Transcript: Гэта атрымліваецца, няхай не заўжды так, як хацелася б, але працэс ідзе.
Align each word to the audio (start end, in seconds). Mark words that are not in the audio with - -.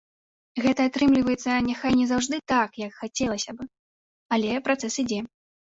Гэта 0.63 0.81
атрымліваецца, 0.89 1.51
няхай 1.67 1.93
не 2.01 2.09
заўжды 2.13 2.35
так, 2.55 2.83
як 2.85 2.91
хацелася 3.05 3.51
б, 3.61 3.73
але 4.37 4.49
працэс 4.71 4.93
ідзе. 5.07 5.21